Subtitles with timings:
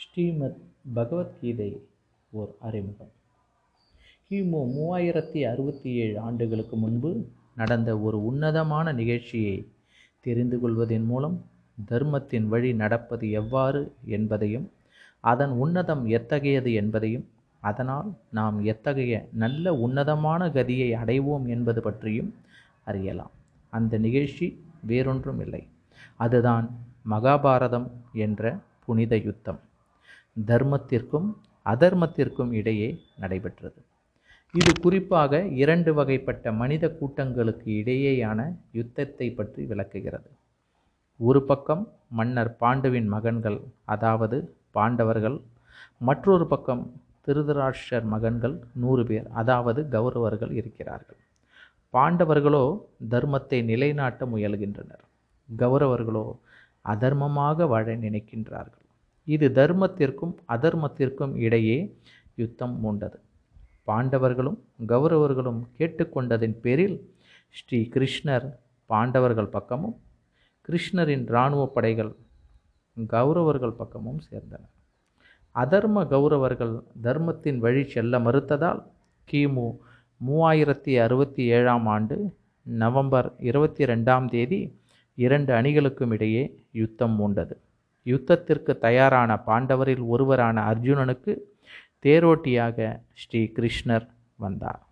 [0.00, 0.60] ஸ்ரீமத்
[0.94, 1.82] பகவத்கீதை
[2.30, 3.10] ஓர் அறிமுகம்.
[4.30, 7.26] கிமு மூவாயிரத்தி அறுபத்தி ஏழு ஆண்டுகளுக்கு முன்பு
[7.56, 9.68] நடந்த ஒரு உன்னதமான நிகழ்ச்சியை
[10.20, 11.44] தெரிந்து கொள்வதன் மூலம்
[11.84, 14.70] தர்மத்தின் வழி நடப்பது எவ்வாறு என்பதையும்
[15.20, 17.28] அதன் உன்னதம் எத்தகையது என்பதையும்
[17.60, 22.34] அதனால் நாம் எத்தகைய நல்ல உன்னதமான கதியை அடைவோம் என்பது பற்றியும்
[22.84, 23.30] அறியலாம்.
[23.70, 25.66] அந்த நிகழ்ச்சி வேறொன்றும் இல்லை.
[26.16, 26.78] அதுதான்
[27.10, 29.60] மகாபாரதம் என்ற புனித யுத்தம்.
[30.36, 31.28] தர்மத்திற்கும்
[31.66, 32.88] அதர்மத்திற்கும் இடையே
[33.22, 33.80] நடைபெற்றது.
[34.54, 38.40] இது குறிப்பாக இரண்டு வகைப்பட்ட மனித கூட்டங்களுக்கு இடையேயான
[38.78, 40.30] யுத்தத்தை பற்றி விளக்குகிறது.
[41.20, 41.82] ஒரு பக்கம்
[42.18, 43.58] மன்னர் பாண்டுவின் மகன்கள்
[43.94, 44.38] அதாவது
[44.76, 45.38] பாண்டவர்கள்
[46.08, 46.82] மற்றொரு பக்கம்
[47.26, 51.20] திருதராஷ்டர் மகன்கள் நூறு பேர் அதாவது கௌரவர்கள் இருக்கிறார்கள்.
[51.94, 52.64] பாண்டவர்களோ
[53.12, 55.04] தர்மத்தை நிலைநாட்ட முயல்கின்றனர்.
[55.48, 56.26] கௌரவர்களோ
[56.84, 58.84] அதர்மமாக வாழ நினைக்கின்றார்கள்.
[59.24, 61.78] இது தர்மத்திற்கும் அதர்மத்திற்கும் இடையே
[62.34, 63.18] யுத்தம் மூண்டது.
[63.86, 66.96] பாண்டவர்களும் கௌரவர்களும் கேட்டுக்கொண்டதின் பேரில்
[67.50, 68.46] ஸ்ரீ கிருஷ்ணர்
[68.86, 69.96] பாண்டவர்கள் பக்கமும்
[70.68, 72.12] கிருஷ்ணரின் இராணுவ படைகள்
[73.08, 74.74] கௌரவர்கள் பக்கமும் சேர்ந்தனர்
[75.54, 78.80] அதர்ம கௌரவர்கள் தர்மத்தின் வழி செல்ல மறுத்ததால்
[79.28, 79.66] கிமு
[80.26, 84.60] மூவாயிரத்தி அறுபத்தி ஏழாம் ஆண்டு நவம்பர் இருபத்தி ரெண்டாம் தேதி
[85.14, 87.54] இரண்டு அணிகளுக்கும் இடையே யுத்தம் மூண்டது.
[88.06, 91.32] யுத்தத்திற்கு தயாரான பாண்டவரில் ஒருவரான அர்ஜுனனுக்கு
[92.06, 94.06] தேரோட்டியாக ஸ்ரீ கிருஷ்ணர்
[94.36, 94.82] வந்தார்.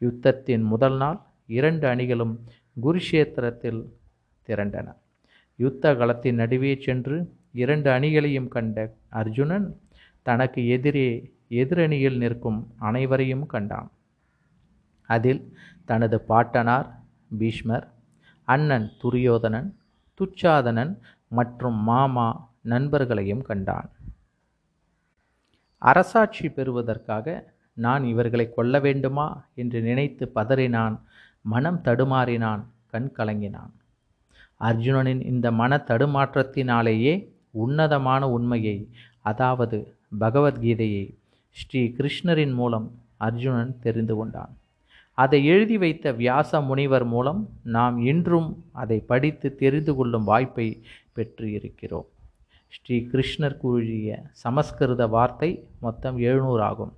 [0.00, 2.34] யுத்தத்தின் முதல் நாள் இரண்டு அணிகளும்
[2.82, 3.80] குருஷேத்திரத்தில்
[4.48, 4.88] திரண்டன.
[5.56, 7.16] யுத்த களத்தின் நடுவே சென்று
[7.52, 9.66] இரண்டு அணிகளையும் கண்ட அர்ஜுனன்
[10.22, 11.08] தனக்கு எதிரே
[11.48, 13.90] எதிரணியில் நிற்கும் அனைவரையும் கண்டான்.
[15.08, 15.42] அதில்
[15.84, 16.88] தனது பாட்டனார்
[17.38, 17.86] பீஷ்மர்
[18.48, 19.68] அண்ணன் துரியோதனன்
[20.20, 20.92] துச்சாதனன்
[21.32, 22.26] மற்றும் மாமா
[22.64, 23.90] நண்பர்களையும் கண்டான்.
[25.78, 27.26] அரசாட்சி பெறுவதற்காக
[27.72, 29.26] நான் இவர்களை கொல்ல வேண்டுமா?
[29.54, 30.96] என்று நினைத்து பதறினான்.
[31.44, 32.62] மனம் தடுமாறினான்.
[32.86, 33.72] கண் கலங்கினான்.
[34.60, 37.14] அர்ஜுனனின் இந்த மன தடுமாற்றத்தினாலேயே
[37.50, 38.78] உன்னதமான உண்மையை
[39.20, 39.78] அதாவது
[40.20, 41.04] பகவத்கீதையை
[41.50, 42.86] ஸ்ரீ கிருஷ்ணரின் மூலம்
[43.16, 44.52] அர்ஜுனன் தெரிந்து கொண்டான்.
[45.14, 50.68] அதை எழுதி வைத்த வியாச முனிவர் மூலம் நாம் இன்றும் அதை படித்து தெரிந்து கொள்ளும் வாய்ப்பை
[51.12, 52.08] பெற்று இருக்கிறோம்
[52.68, 56.96] ஸ்ரீ கிருஷ்ணர் கூறிய சமஸ்கிருத வார்த்தை மொத்தம் எழுநூறு ஆகும்.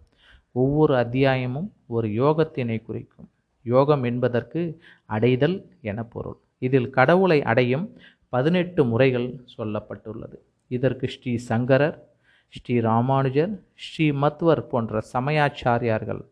[0.53, 3.29] ஒவ்வொரு அத்தியாயமும் ஒரு யோகத்தினை குறிக்கும்.
[3.63, 6.37] யோகம் என்பதற்கு அடைதல் என பொருள்.
[6.59, 7.97] இதில் கடவுளை அடையும்
[8.29, 10.39] பதினெட்டு முறைகள் சொல்லப்பட்டுள்ளது.
[10.67, 12.09] இதற்கு ஸ்ரீ சங்கரர்
[12.49, 16.23] ஸ்ரீ ராமானுஜர் ஸ்ரீ மத்வர் போன்ற சமயாச்சாரியார்கள்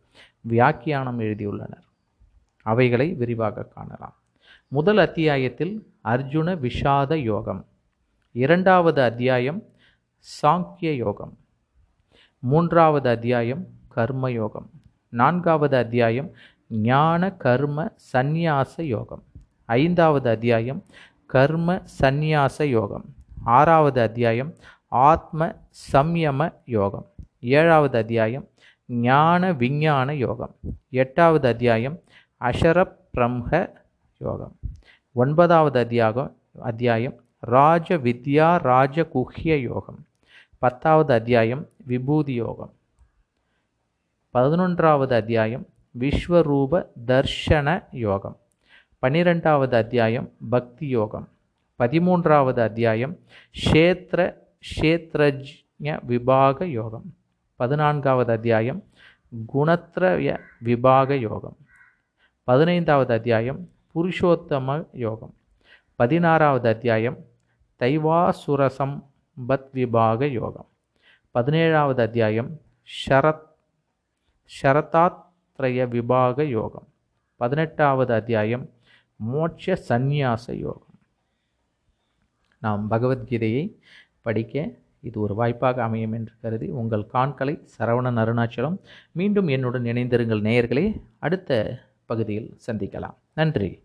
[0.41, 1.87] வியாக்கியானம் எழுதியுள்ளனர்.
[2.63, 4.17] அவைகளை விரிவாக காணலாம்.
[4.69, 7.67] முதல் அத்தியாயத்தில் அர்ஜுன விஷாத யோகம்.
[8.33, 9.63] இரண்டாவது அத்தியாயம்
[10.43, 11.39] சாங்கிய யோகம்.
[12.39, 14.71] மூன்றாவது அத்தியாயம் கர்ம யோகம்.
[15.09, 16.31] நான்காவது அத்தியாயம்
[16.69, 19.23] ஞான கர்ம சந்நியாச யோகம்.
[19.65, 20.85] ஐந்தாவது அத்தியாயம்
[21.27, 23.05] கர்ம சந்நியாச யோகம்.
[23.45, 24.55] ஆறாவது அத்தியாயம்
[24.87, 25.53] ஆத்ம
[25.93, 27.07] சம்யம யோகம்.
[27.41, 28.49] ஏழாவது அத்தியாயம்
[28.87, 30.57] ஞான விஞ்ஞான யோகம்.
[30.91, 32.01] எட்டாவது அத்தியாயம்
[32.41, 33.69] அஷர பிரம்ம
[34.19, 34.59] யோகம்.
[35.13, 40.07] ஒன்பதாவது அத்தியாகம் அத்தியாயம் ராஜ வித்யா ராஜ குஹ்ய யோகம்.
[40.59, 42.73] பத்தாவது அத்தியாயம் விபூதி யோகம்.
[44.35, 45.67] பதினொன்றாவது அத்தியாயம்
[45.99, 48.37] விஸ்வரூப தர்ஷன யோகம்.
[48.99, 51.29] பன்னிரெண்டாவது அத்தியாயம் பக்தி யோகம்.
[51.79, 53.19] பதிமூன்றாவது அத்தியாயம்
[53.65, 57.15] ஷேத்ர க்ஷேத்ரஜ்ய விபாக யோகம்.
[57.57, 58.85] பதினான்காவது அத்தியாயம்
[59.55, 61.57] குணத்ரய விபாக யோகம்.
[62.45, 65.35] பதினைந்தாவது அத்தியாயம் புருஷோத்தம யோகம்.
[65.97, 67.31] பதினாறாவது அத்தியாயம்
[67.83, 69.03] தைவாசுரசம்
[69.49, 70.69] பத் விபாக யோகம்.
[71.35, 72.61] பதினேழாவது அத்தியாயம்
[73.09, 73.41] ஷரத்
[74.63, 76.89] ஷரதாத்ரய விபாக யோகம்.
[77.37, 78.71] பதினெட்டாவது அத்தியாயம்
[79.17, 80.99] மோட்ச சந்நியாச யோகம்.
[82.59, 83.77] நாம் பகவத்கீதையை
[84.21, 88.79] படிக்க இது ஒரு வாய்ப்பாக அமையும் என்று கருதி உங்கள் காண்களை சரவணன் அருணாச்சலம்
[89.13, 91.03] மீண்டும் என்னுடன் இணைந்திருங்கள் நேயர்களே.
[91.19, 93.15] அடுத்த பகுதியில் சந்திக்கலாம்.
[93.35, 93.83] நன்றி.